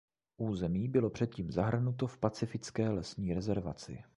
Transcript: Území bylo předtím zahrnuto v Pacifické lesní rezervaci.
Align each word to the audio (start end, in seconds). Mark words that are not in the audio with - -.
Území 0.37 0.87
bylo 0.87 1.09
předtím 1.09 1.51
zahrnuto 1.51 2.07
v 2.07 2.17
Pacifické 2.17 2.89
lesní 2.89 3.33
rezervaci. 3.33 4.03